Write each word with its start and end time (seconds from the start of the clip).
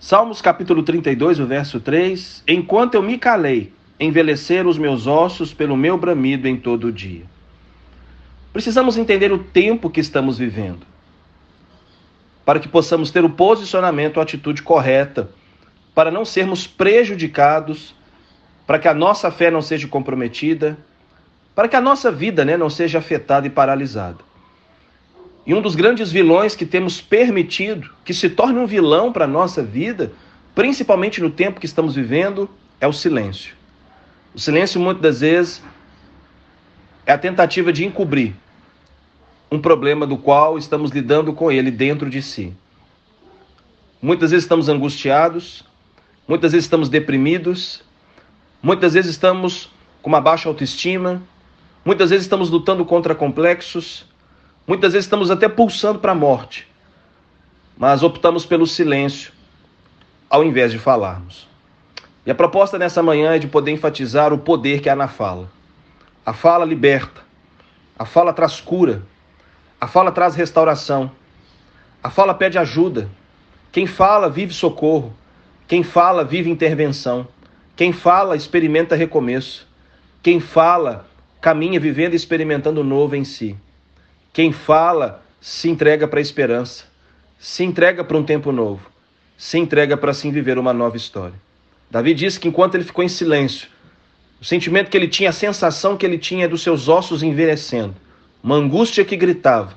Salmos 0.00 0.40
capítulo 0.40 0.84
32, 0.84 1.40
o 1.40 1.46
verso 1.46 1.80
3: 1.80 2.44
Enquanto 2.46 2.94
eu 2.94 3.02
me 3.02 3.18
calei, 3.18 3.72
envelheceram 3.98 4.70
os 4.70 4.78
meus 4.78 5.08
ossos 5.08 5.52
pelo 5.52 5.76
meu 5.76 5.98
bramido 5.98 6.46
em 6.46 6.56
todo 6.56 6.86
o 6.86 6.92
dia. 6.92 7.24
Precisamos 8.52 8.96
entender 8.96 9.32
o 9.32 9.38
tempo 9.38 9.90
que 9.90 9.98
estamos 9.98 10.38
vivendo, 10.38 10.86
para 12.44 12.60
que 12.60 12.68
possamos 12.68 13.10
ter 13.10 13.24
o 13.24 13.30
posicionamento, 13.30 14.20
a 14.20 14.22
atitude 14.22 14.62
correta, 14.62 15.30
para 15.96 16.12
não 16.12 16.24
sermos 16.24 16.64
prejudicados, 16.64 17.92
para 18.68 18.78
que 18.78 18.86
a 18.86 18.94
nossa 18.94 19.32
fé 19.32 19.50
não 19.50 19.60
seja 19.60 19.88
comprometida, 19.88 20.78
para 21.56 21.66
que 21.66 21.74
a 21.74 21.80
nossa 21.80 22.12
vida 22.12 22.44
né, 22.44 22.56
não 22.56 22.70
seja 22.70 23.00
afetada 23.00 23.48
e 23.48 23.50
paralisada. 23.50 24.27
E 25.48 25.54
um 25.54 25.62
dos 25.62 25.74
grandes 25.74 26.12
vilões 26.12 26.54
que 26.54 26.66
temos 26.66 27.00
permitido 27.00 27.90
que 28.04 28.12
se 28.12 28.28
torne 28.28 28.58
um 28.58 28.66
vilão 28.66 29.10
para 29.10 29.24
a 29.24 29.26
nossa 29.26 29.62
vida, 29.62 30.12
principalmente 30.54 31.22
no 31.22 31.30
tempo 31.30 31.58
que 31.58 31.64
estamos 31.64 31.94
vivendo, 31.94 32.50
é 32.78 32.86
o 32.86 32.92
silêncio. 32.92 33.54
O 34.34 34.38
silêncio, 34.38 34.78
muitas 34.78 35.00
das 35.00 35.20
vezes, 35.20 35.62
é 37.06 37.12
a 37.12 37.16
tentativa 37.16 37.72
de 37.72 37.82
encobrir 37.82 38.34
um 39.50 39.58
problema 39.58 40.06
do 40.06 40.18
qual 40.18 40.58
estamos 40.58 40.90
lidando 40.90 41.32
com 41.32 41.50
ele 41.50 41.70
dentro 41.70 42.10
de 42.10 42.20
si. 42.20 42.52
Muitas 44.02 44.32
vezes 44.32 44.44
estamos 44.44 44.68
angustiados, 44.68 45.64
muitas 46.28 46.52
vezes 46.52 46.66
estamos 46.66 46.90
deprimidos, 46.90 47.82
muitas 48.62 48.92
vezes 48.92 49.12
estamos 49.12 49.70
com 50.02 50.10
uma 50.10 50.20
baixa 50.20 50.46
autoestima, 50.46 51.22
muitas 51.82 52.10
vezes 52.10 52.26
estamos 52.26 52.50
lutando 52.50 52.84
contra 52.84 53.14
complexos, 53.14 54.07
Muitas 54.68 54.92
vezes 54.92 55.06
estamos 55.06 55.30
até 55.30 55.48
pulsando 55.48 55.98
para 55.98 56.12
a 56.12 56.14
morte, 56.14 56.68
mas 57.74 58.02
optamos 58.02 58.44
pelo 58.44 58.66
silêncio 58.66 59.32
ao 60.28 60.44
invés 60.44 60.70
de 60.70 60.78
falarmos. 60.78 61.48
E 62.26 62.30
a 62.30 62.34
proposta 62.34 62.78
nessa 62.78 63.02
manhã 63.02 63.34
é 63.34 63.38
de 63.38 63.46
poder 63.46 63.70
enfatizar 63.70 64.30
o 64.30 64.36
poder 64.36 64.82
que 64.82 64.90
há 64.90 64.94
na 64.94 65.08
fala. 65.08 65.50
A 66.26 66.34
fala 66.34 66.66
liberta, 66.66 67.22
a 67.98 68.04
fala 68.04 68.30
traz 68.30 68.60
cura, 68.60 69.02
a 69.80 69.88
fala 69.88 70.12
traz 70.12 70.34
restauração, 70.34 71.10
a 72.02 72.10
fala 72.10 72.34
pede 72.34 72.58
ajuda. 72.58 73.08
Quem 73.72 73.86
fala 73.86 74.28
vive 74.28 74.52
socorro, 74.52 75.16
quem 75.66 75.82
fala 75.82 76.24
vive 76.24 76.50
intervenção, 76.50 77.26
quem 77.74 77.90
fala 77.90 78.36
experimenta 78.36 78.94
recomeço, 78.94 79.66
quem 80.22 80.40
fala 80.40 81.08
caminha 81.40 81.80
vivendo 81.80 82.12
e 82.12 82.16
experimentando 82.16 82.82
o 82.82 82.84
novo 82.84 83.16
em 83.16 83.24
si. 83.24 83.56
Quem 84.32 84.52
fala 84.52 85.22
se 85.40 85.68
entrega 85.68 86.06
para 86.06 86.20
a 86.20 86.22
esperança, 86.22 86.84
se 87.38 87.64
entrega 87.64 88.04
para 88.04 88.16
um 88.16 88.24
tempo 88.24 88.52
novo, 88.52 88.90
se 89.36 89.58
entrega 89.58 89.96
para 89.96 90.10
assim 90.10 90.30
viver 90.30 90.58
uma 90.58 90.72
nova 90.72 90.96
história. 90.96 91.34
Davi 91.90 92.12
disse 92.12 92.38
que 92.38 92.48
enquanto 92.48 92.74
ele 92.74 92.84
ficou 92.84 93.04
em 93.04 93.08
silêncio, 93.08 93.68
o 94.40 94.44
sentimento 94.44 94.90
que 94.90 94.96
ele 94.96 95.08
tinha, 95.08 95.30
a 95.30 95.32
sensação 95.32 95.96
que 95.96 96.06
ele 96.06 96.18
tinha 96.18 96.44
é 96.44 96.48
dos 96.48 96.62
seus 96.62 96.88
ossos 96.88 97.22
envelhecendo, 97.22 97.94
uma 98.42 98.56
angústia 98.56 99.04
que 99.04 99.16
gritava. 99.16 99.72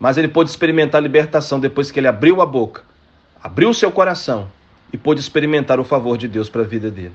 Mas 0.00 0.16
ele 0.16 0.26
pôde 0.26 0.50
experimentar 0.50 1.00
a 1.00 1.02
libertação 1.02 1.60
depois 1.60 1.90
que 1.90 2.00
ele 2.00 2.08
abriu 2.08 2.40
a 2.42 2.46
boca, 2.46 2.82
abriu 3.42 3.70
o 3.70 3.74
seu 3.74 3.92
coração 3.92 4.50
e 4.92 4.98
pôde 4.98 5.20
experimentar 5.20 5.78
o 5.78 5.84
favor 5.84 6.18
de 6.18 6.26
Deus 6.26 6.48
para 6.48 6.62
a 6.62 6.66
vida 6.66 6.90
dele. 6.90 7.14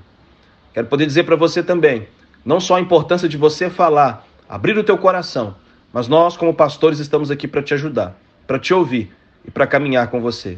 Quero 0.74 0.88
poder 0.88 1.06
dizer 1.06 1.24
para 1.24 1.36
você 1.36 1.62
também, 1.62 2.08
não 2.46 2.60
só 2.60 2.76
a 2.76 2.82
importância 2.82 3.28
de 3.28 3.36
você 3.36 3.70
falar, 3.70 4.26
abrir 4.48 4.78
o 4.78 4.84
teu 4.84 4.98
coração, 4.98 5.56
mas 5.92 6.08
nós, 6.08 6.38
como 6.38 6.54
pastores, 6.54 7.00
estamos 7.00 7.32
aqui 7.32 7.48
para 7.48 7.64
te 7.64 7.74
ajudar, 7.74 8.16
para 8.46 8.60
te 8.60 8.74
ouvir 8.74 9.14
e 9.46 9.52
para 9.52 9.68
caminhar 9.68 10.10
com 10.10 10.22
você. 10.22 10.58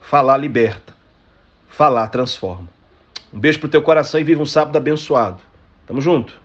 Falar 0.00 0.36
liberta. 0.36 0.94
Falar 1.68 2.08
transforma. 2.08 2.68
Um 3.32 3.38
beijo 3.38 3.60
pro 3.60 3.68
teu 3.68 3.82
coração 3.82 4.20
e 4.20 4.24
viva 4.24 4.42
um 4.42 4.46
sábado 4.46 4.76
abençoado. 4.76 5.40
Tamo 5.86 6.00
junto. 6.00 6.41